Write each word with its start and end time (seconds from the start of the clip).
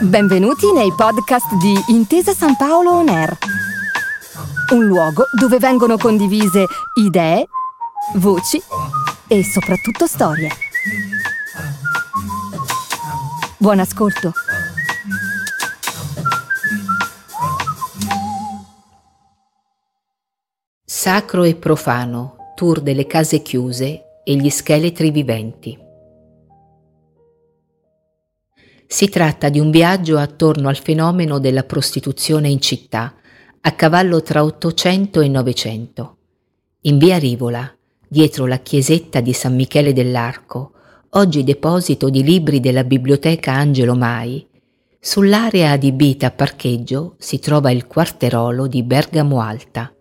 Benvenuti 0.00 0.72
nei 0.72 0.92
podcast 0.96 1.54
di 1.56 1.74
Intesa 1.88 2.32
San 2.32 2.56
Paolo 2.56 2.92
On 2.92 3.08
Air, 3.08 3.36
un 4.72 4.84
luogo 4.84 5.24
dove 5.38 5.58
vengono 5.58 5.96
condivise 5.96 6.66
idee, 6.94 7.46
voci 8.14 8.62
e 9.26 9.44
soprattutto 9.44 10.06
storie. 10.06 10.50
Buon 13.58 13.80
ascolto. 13.80 14.32
Sacro 20.84 21.42
e 21.42 21.54
profano, 21.56 22.52
tour 22.54 22.80
delle 22.80 23.06
case 23.06 23.42
chiuse 23.42 24.22
e 24.24 24.36
gli 24.36 24.48
scheletri 24.48 25.10
viventi. 25.10 25.87
Si 28.90 29.10
tratta 29.10 29.50
di 29.50 29.60
un 29.60 29.70
viaggio 29.70 30.16
attorno 30.16 30.70
al 30.70 30.78
fenomeno 30.78 31.38
della 31.38 31.62
prostituzione 31.62 32.48
in 32.48 32.58
città, 32.58 33.14
a 33.60 33.72
cavallo 33.72 34.22
tra 34.22 34.42
800 34.42 35.20
e 35.20 35.28
900. 35.28 36.16
In 36.82 36.96
via 36.96 37.18
Rivola, 37.18 37.70
dietro 38.08 38.46
la 38.46 38.56
chiesetta 38.60 39.20
di 39.20 39.34
San 39.34 39.54
Michele 39.54 39.92
dell'Arco, 39.92 40.72
oggi 41.10 41.44
deposito 41.44 42.08
di 42.08 42.22
libri 42.22 42.60
della 42.60 42.82
biblioteca 42.82 43.52
Angelo 43.52 43.94
Mai, 43.94 44.46
sull'area 44.98 45.72
adibita 45.72 46.28
a 46.28 46.30
parcheggio 46.30 47.16
si 47.18 47.38
trova 47.38 47.70
il 47.70 47.86
quarterolo 47.86 48.66
di 48.66 48.82
Bergamo 48.82 49.42
Alta. 49.42 49.92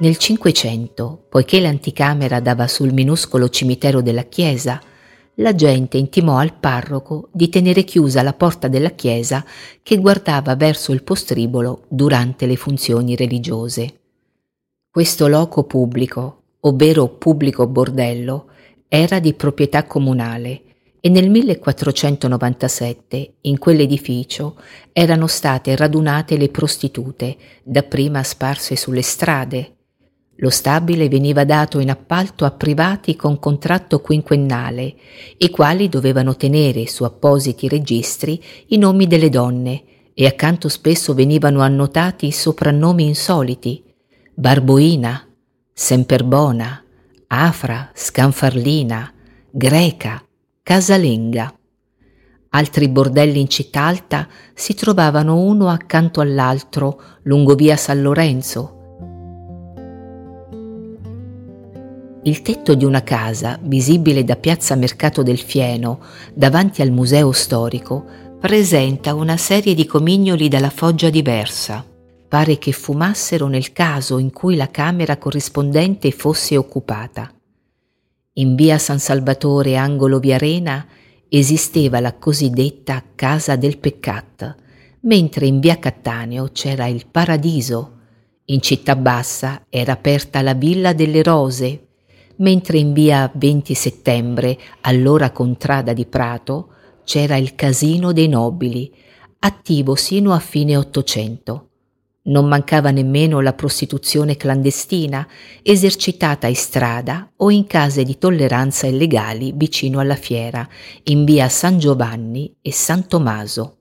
Nel 0.00 0.16
Cinquecento, 0.16 1.26
poiché 1.28 1.60
l'anticamera 1.60 2.40
dava 2.40 2.66
sul 2.66 2.92
minuscolo 2.92 3.48
cimitero 3.48 4.02
della 4.02 4.24
chiesa, 4.24 4.80
la 5.40 5.54
gente 5.54 5.98
intimò 5.98 6.38
al 6.38 6.54
parroco 6.54 7.28
di 7.32 7.48
tenere 7.48 7.84
chiusa 7.84 8.22
la 8.22 8.32
porta 8.32 8.68
della 8.68 8.90
chiesa 8.90 9.44
che 9.82 9.98
guardava 9.98 10.56
verso 10.56 10.92
il 10.92 11.02
postribolo 11.02 11.84
durante 11.88 12.46
le 12.46 12.56
funzioni 12.56 13.14
religiose. 13.14 14.00
Questo 14.90 15.28
loco 15.28 15.64
pubblico, 15.64 16.42
ovvero 16.60 17.08
pubblico 17.08 17.66
bordello, 17.66 18.46
era 18.88 19.20
di 19.20 19.34
proprietà 19.34 19.84
comunale 19.84 20.62
e 21.00 21.08
nel 21.08 21.30
1497 21.30 23.34
in 23.42 23.58
quell'edificio 23.58 24.56
erano 24.92 25.28
state 25.28 25.76
radunate 25.76 26.36
le 26.36 26.48
prostitute, 26.48 27.36
dapprima 27.62 28.24
sparse 28.24 28.74
sulle 28.74 29.02
strade, 29.02 29.76
lo 30.40 30.50
stabile 30.50 31.08
veniva 31.08 31.44
dato 31.44 31.80
in 31.80 31.90
appalto 31.90 32.44
a 32.44 32.52
privati 32.52 33.16
con 33.16 33.38
contratto 33.38 34.00
quinquennale, 34.00 34.94
i 35.38 35.50
quali 35.50 35.88
dovevano 35.88 36.36
tenere 36.36 36.86
su 36.86 37.04
appositi 37.04 37.68
registri 37.68 38.40
i 38.68 38.78
nomi 38.78 39.06
delle 39.06 39.30
donne 39.30 39.82
e 40.14 40.26
accanto 40.26 40.68
spesso 40.68 41.14
venivano 41.14 41.60
annotati 41.60 42.30
soprannomi 42.30 43.04
insoliti 43.04 43.82
Barboina, 44.34 45.26
Semperbona, 45.72 46.84
Afra, 47.26 47.90
Scanfarlina, 47.92 49.12
Greca, 49.50 50.24
Casalenga. 50.62 51.52
Altri 52.50 52.88
bordelli 52.88 53.40
in 53.40 53.48
città 53.48 53.82
alta 53.82 54.28
si 54.54 54.74
trovavano 54.74 55.38
uno 55.38 55.68
accanto 55.68 56.20
all'altro 56.20 57.02
lungo 57.22 57.56
via 57.56 57.76
San 57.76 58.00
Lorenzo, 58.00 58.77
Il 62.24 62.42
tetto 62.42 62.74
di 62.74 62.84
una 62.84 63.04
casa, 63.04 63.58
visibile 63.62 64.24
da 64.24 64.34
piazza 64.34 64.74
Mercato 64.74 65.22
del 65.22 65.38
Fieno, 65.38 66.00
davanti 66.34 66.82
al 66.82 66.90
museo 66.90 67.30
storico, 67.30 68.04
presenta 68.40 69.14
una 69.14 69.36
serie 69.36 69.74
di 69.74 69.86
comignoli 69.86 70.48
dalla 70.48 70.70
foggia 70.70 71.10
diversa. 71.10 71.86
Pare 72.28 72.58
che 72.58 72.72
fumassero 72.72 73.46
nel 73.46 73.72
caso 73.72 74.18
in 74.18 74.32
cui 74.32 74.56
la 74.56 74.68
camera 74.68 75.16
corrispondente 75.16 76.10
fosse 76.10 76.56
occupata. 76.56 77.32
In 78.34 78.56
via 78.56 78.78
San 78.78 78.98
Salvatore, 78.98 79.76
angolo 79.76 80.18
via 80.18 80.38
Rena, 80.38 80.86
esisteva 81.28 82.00
la 82.00 82.14
cosiddetta 82.14 83.02
Casa 83.14 83.54
del 83.56 83.78
Peccat, 83.78 84.56
mentre 85.02 85.46
in 85.46 85.60
via 85.60 85.78
Cattaneo 85.78 86.50
c'era 86.52 86.86
il 86.86 87.06
Paradiso. 87.08 87.92
In 88.46 88.60
città 88.60 88.96
bassa 88.96 89.62
era 89.68 89.92
aperta 89.92 90.42
la 90.42 90.54
Villa 90.54 90.92
delle 90.92 91.22
Rose, 91.22 91.87
mentre 92.38 92.78
in 92.78 92.92
via 92.92 93.30
20 93.32 93.74
settembre, 93.74 94.58
allora 94.82 95.30
contrada 95.30 95.92
di 95.92 96.06
Prato, 96.06 96.68
c'era 97.04 97.36
il 97.36 97.54
Casino 97.54 98.12
dei 98.12 98.28
Nobili, 98.28 98.92
attivo 99.40 99.94
sino 99.94 100.32
a 100.32 100.38
fine 100.38 100.76
Ottocento. 100.76 101.64
Non 102.28 102.46
mancava 102.46 102.90
nemmeno 102.90 103.40
la 103.40 103.54
prostituzione 103.54 104.36
clandestina, 104.36 105.26
esercitata 105.62 106.46
in 106.46 106.56
strada 106.56 107.30
o 107.36 107.50
in 107.50 107.66
case 107.66 108.02
di 108.04 108.18
tolleranza 108.18 108.86
illegali 108.86 109.52
vicino 109.54 109.98
alla 109.98 110.16
fiera, 110.16 110.68
in 111.04 111.24
via 111.24 111.48
San 111.48 111.78
Giovanni 111.78 112.54
e 112.60 112.70
San 112.72 113.06
Tommaso. 113.06 113.76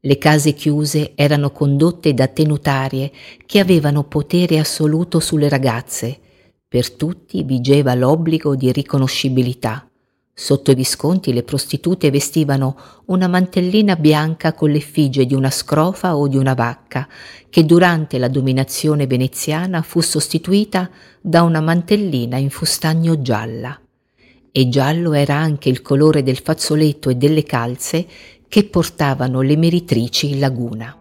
Le 0.00 0.18
case 0.18 0.52
chiuse 0.52 1.12
erano 1.14 1.50
condotte 1.52 2.12
da 2.12 2.26
tenutarie 2.26 3.10
che 3.46 3.58
avevano 3.58 4.04
potere 4.04 4.58
assoluto 4.58 5.20
sulle 5.20 5.48
ragazze, 5.48 6.20
per 6.70 6.92
tutti 6.92 7.42
vigeva 7.42 7.94
l'obbligo 7.94 8.54
di 8.54 8.70
riconoscibilità. 8.70 9.90
Sotto 10.32 10.70
i 10.70 10.76
visconti 10.76 11.32
le 11.32 11.42
prostitute 11.42 12.12
vestivano 12.12 12.76
una 13.06 13.26
mantellina 13.26 13.96
bianca 13.96 14.52
con 14.52 14.70
l'effigie 14.70 15.26
di 15.26 15.34
una 15.34 15.50
scrofa 15.50 16.16
o 16.16 16.28
di 16.28 16.36
una 16.36 16.54
vacca, 16.54 17.08
che 17.50 17.66
durante 17.66 18.18
la 18.18 18.28
dominazione 18.28 19.08
veneziana 19.08 19.82
fu 19.82 20.00
sostituita 20.00 20.88
da 21.20 21.42
una 21.42 21.60
mantellina 21.60 22.36
in 22.36 22.50
fustagno 22.50 23.20
gialla. 23.20 23.76
E 24.52 24.68
giallo 24.68 25.12
era 25.12 25.34
anche 25.34 25.70
il 25.70 25.82
colore 25.82 26.22
del 26.22 26.38
fazzoletto 26.38 27.10
e 27.10 27.16
delle 27.16 27.42
calze 27.42 28.06
che 28.46 28.62
portavano 28.62 29.40
le 29.40 29.56
meritrici 29.56 30.30
in 30.30 30.38
laguna. 30.38 30.99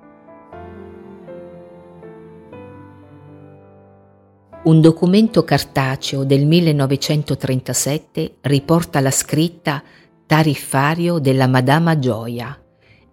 Un 4.62 4.81
documento 4.81 5.46
cartaceo 5.46 6.25
del 6.25 6.46
1937 6.46 8.40
riporta 8.42 9.00
la 9.00 9.09
scritta 9.09 9.81
tariffario 10.25 11.18
della 11.18 11.47
Madama 11.47 11.97
Gioia, 11.97 12.62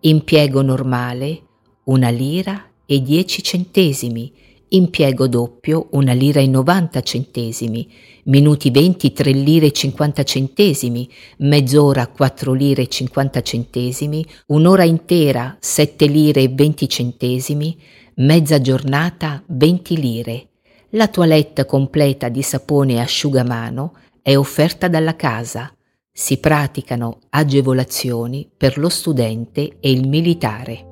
impiego 0.00 0.60
normale 0.62 1.42
una 1.84 2.10
lira 2.10 2.64
e 2.84 3.00
dieci 3.00 3.44
centesimi, 3.44 4.32
impiego 4.70 5.28
doppio 5.28 5.86
una 5.92 6.12
lira 6.12 6.40
e 6.40 6.48
90 6.48 7.00
centesimi, 7.02 7.88
minuti 8.24 8.72
20 8.72 9.12
3 9.12 9.30
lire 9.30 9.66
e 9.66 9.72
50 9.72 10.24
centesimi, 10.24 11.08
mezz'ora 11.38 12.08
4 12.08 12.52
lire 12.54 12.82
e 12.82 12.88
50 12.88 13.42
centesimi, 13.42 14.26
un'ora 14.46 14.82
intera 14.82 15.56
7 15.60 16.06
lire 16.06 16.42
e 16.42 16.48
20 16.48 16.88
centesimi, 16.88 17.78
mezza 18.16 18.60
giornata 18.60 19.44
20 19.46 19.96
lire 19.96 20.48
la 20.96 21.08
toilette 21.08 21.66
completa 21.66 22.30
di 22.30 22.40
sapone 22.40 22.94
e 22.94 23.00
asciugamano 23.00 23.92
è 24.22 24.34
offerta 24.34 24.88
dalla 24.88 25.14
casa. 25.14 25.70
Si 26.10 26.38
praticano 26.38 27.18
agevolazioni 27.28 28.50
per 28.56 28.78
lo 28.78 28.88
studente 28.88 29.76
e 29.78 29.90
il 29.90 30.08
militare. 30.08 30.84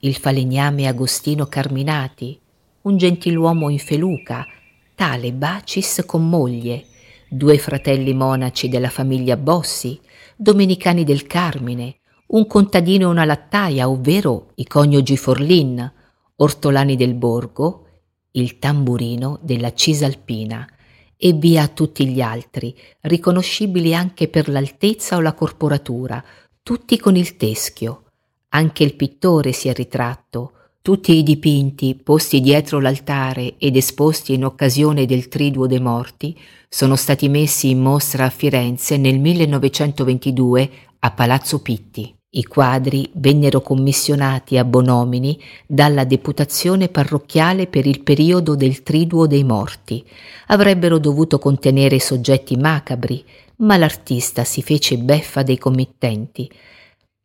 il 0.00 0.14
falegname 0.16 0.86
Agostino 0.86 1.46
Carminati, 1.46 2.38
un 2.82 2.96
gentiluomo 2.98 3.70
in 3.70 3.78
feluca, 3.78 4.46
tale 4.94 5.32
Bacis 5.32 6.02
con 6.06 6.28
moglie, 6.28 6.84
due 7.28 7.58
fratelli 7.58 8.14
monaci 8.14 8.68
della 8.68 8.90
famiglia 8.90 9.36
Bossi, 9.36 9.98
domenicani 10.36 11.04
del 11.04 11.26
Carmine, 11.26 11.96
un 12.28 12.46
contadino 12.46 13.04
e 13.04 13.10
una 13.10 13.24
lattaia, 13.24 13.88
ovvero 13.88 14.50
i 14.56 14.66
coniugi 14.66 15.16
Forlin, 15.16 15.92
ortolani 16.36 16.96
del 16.96 17.14
borgo, 17.14 17.86
il 18.32 18.58
tamburino 18.58 19.38
della 19.42 19.72
Cisalpina, 19.72 20.68
e 21.16 21.32
via 21.32 21.66
tutti 21.68 22.06
gli 22.06 22.20
altri, 22.20 22.74
riconoscibili 23.02 23.94
anche 23.94 24.28
per 24.28 24.48
l'altezza 24.48 25.16
o 25.16 25.20
la 25.20 25.32
corporatura, 25.32 26.22
tutti 26.62 26.98
con 26.98 27.16
il 27.16 27.36
teschio. 27.36 28.04
Anche 28.50 28.84
il 28.84 28.94
pittore 28.94 29.52
si 29.52 29.68
è 29.68 29.72
ritratto, 29.72 30.52
tutti 30.82 31.12
i 31.12 31.22
dipinti 31.22 31.94
posti 31.96 32.40
dietro 32.40 32.78
l'altare 32.78 33.56
ed 33.58 33.74
esposti 33.76 34.34
in 34.34 34.44
occasione 34.44 35.06
del 35.06 35.28
Triduo 35.28 35.66
dei 35.66 35.80
Morti 35.80 36.38
sono 36.68 36.94
stati 36.94 37.28
messi 37.28 37.70
in 37.70 37.80
mostra 37.80 38.26
a 38.26 38.30
Firenze 38.30 38.96
nel 38.96 39.18
1922 39.18 40.70
a 41.00 41.10
Palazzo 41.10 41.60
Pitti. 41.60 42.17
I 42.30 42.44
quadri 42.44 43.08
vennero 43.14 43.62
commissionati 43.62 44.58
a 44.58 44.64
Bonomini 44.64 45.40
dalla 45.66 46.04
deputazione 46.04 46.90
parrocchiale 46.90 47.68
per 47.68 47.86
il 47.86 48.02
periodo 48.02 48.54
del 48.54 48.82
Triduo 48.82 49.26
dei 49.26 49.44
Morti. 49.44 50.04
Avrebbero 50.48 50.98
dovuto 50.98 51.38
contenere 51.38 51.98
soggetti 51.98 52.54
macabri, 52.58 53.24
ma 53.56 53.78
l'artista 53.78 54.44
si 54.44 54.60
fece 54.60 54.98
beffa 54.98 55.42
dei 55.42 55.56
committenti. 55.56 56.50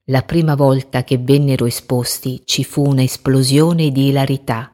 La 0.05 0.21
prima 0.21 0.55
volta 0.55 1.03
che 1.03 1.17
vennero 1.17 1.65
esposti 1.65 2.41
ci 2.45 2.63
fu 2.63 2.87
un'esplosione 2.87 3.91
di 3.91 4.07
ilarità. 4.07 4.73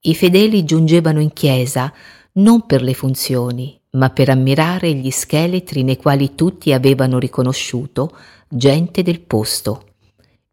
I 0.00 0.14
fedeli 0.16 0.64
giungevano 0.64 1.20
in 1.20 1.32
chiesa 1.32 1.92
non 2.38 2.66
per 2.66 2.82
le 2.82 2.94
funzioni, 2.94 3.80
ma 3.92 4.10
per 4.10 4.28
ammirare 4.28 4.92
gli 4.92 5.10
scheletri 5.10 5.82
nei 5.82 5.96
quali 5.96 6.34
tutti 6.34 6.72
avevano 6.72 7.18
riconosciuto 7.18 8.16
gente 8.48 9.02
del 9.02 9.20
posto. 9.20 9.84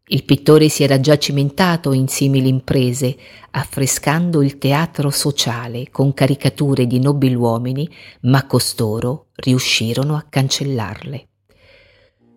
Il 0.08 0.24
pittore 0.24 0.68
si 0.68 0.84
era 0.84 1.00
già 1.00 1.18
cimentato 1.18 1.92
in 1.92 2.06
simili 2.06 2.48
imprese, 2.48 3.16
affrescando 3.50 4.40
il 4.42 4.58
teatro 4.58 5.10
sociale 5.10 5.88
con 5.90 6.14
caricature 6.14 6.86
di 6.86 7.00
nobiluomini, 7.00 7.88
ma 8.22 8.46
costoro 8.46 9.26
riuscirono 9.34 10.14
a 10.14 10.24
cancellarle. 10.28 11.28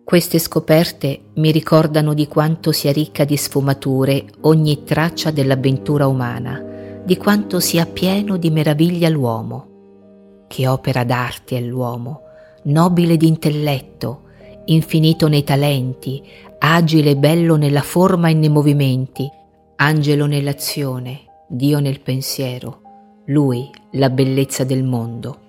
Queste 0.02 0.40
scoperte 0.40 1.26
mi 1.34 1.52
ricordano 1.52 2.14
di 2.14 2.26
quanto 2.26 2.72
sia 2.72 2.90
ricca 2.90 3.24
di 3.24 3.36
sfumature 3.36 4.24
ogni 4.40 4.82
traccia 4.82 5.30
dell'avventura 5.30 6.08
umana, 6.08 6.69
di 7.04 7.16
quanto 7.16 7.60
sia 7.60 7.86
pieno 7.86 8.36
di 8.36 8.50
meraviglia 8.50 9.08
l'uomo. 9.08 10.44
Che 10.46 10.66
opera 10.66 11.04
d'arte 11.04 11.56
è 11.56 11.60
l'uomo, 11.60 12.22
nobile 12.64 13.16
d'intelletto, 13.16 14.22
infinito 14.66 15.28
nei 15.28 15.44
talenti, 15.44 16.22
agile 16.58 17.10
e 17.10 17.16
bello 17.16 17.56
nella 17.56 17.82
forma 17.82 18.28
e 18.28 18.34
nei 18.34 18.48
movimenti, 18.48 19.28
angelo 19.76 20.26
nell'azione, 20.26 21.44
Dio 21.48 21.80
nel 21.80 22.00
pensiero, 22.00 22.82
lui 23.26 23.70
la 23.92 24.10
bellezza 24.10 24.64
del 24.64 24.84
mondo. 24.84 25.48